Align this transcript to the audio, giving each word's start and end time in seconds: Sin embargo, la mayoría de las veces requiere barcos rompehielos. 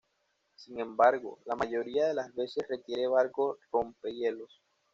Sin 0.55 0.79
embargo, 0.79 1.37
la 1.45 1.55
mayoría 1.55 2.07
de 2.07 2.15
las 2.15 2.33
veces 2.33 2.65
requiere 2.67 3.05
barcos 3.07 3.59
rompehielos. 3.71 4.51